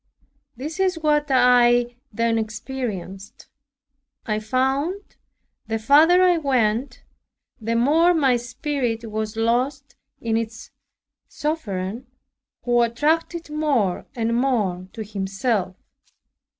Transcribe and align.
This 0.57 0.79
is 0.79 0.97
what 0.97 1.27
I 1.29 1.95
then 2.11 2.39
experienced. 2.39 3.47
I 4.25 4.39
found, 4.39 5.15
the 5.67 5.77
farther 5.77 6.23
I 6.23 6.39
went, 6.39 7.03
the 7.59 7.75
more 7.75 8.15
my 8.15 8.35
spirit 8.35 9.05
was 9.11 9.37
lost 9.37 9.95
in 10.19 10.37
its 10.37 10.71
Sovereign, 11.27 12.07
who 12.63 12.81
attracted 12.81 13.47
it 13.47 13.53
more 13.53 14.07
and 14.15 14.35
more 14.35 14.87
to 14.93 15.03
Himself. 15.03 15.75